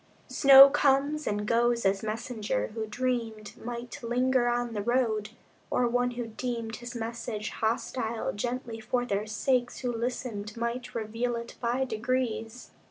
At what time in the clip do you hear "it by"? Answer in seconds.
11.35-11.85